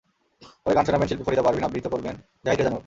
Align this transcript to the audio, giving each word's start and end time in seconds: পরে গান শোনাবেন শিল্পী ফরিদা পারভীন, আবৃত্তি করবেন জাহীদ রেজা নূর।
পরে 0.63 0.73
গান 0.75 0.83
শোনাবেন 0.87 1.07
শিল্পী 1.09 1.25
ফরিদা 1.27 1.43
পারভীন, 1.45 1.63
আবৃত্তি 1.67 1.89
করবেন 1.93 2.15
জাহীদ 2.45 2.59
রেজা 2.59 2.71
নূর। 2.71 2.79